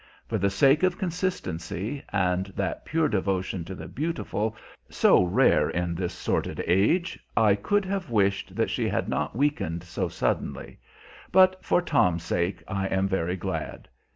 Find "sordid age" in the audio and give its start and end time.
6.11-7.19